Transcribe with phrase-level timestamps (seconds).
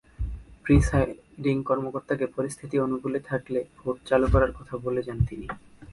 [0.63, 5.47] Presiding কর্মকর্তাকে পরিস্থিতি অনুকূলে থাকলে ভোট চালু করার কথা বলে যান তিনি।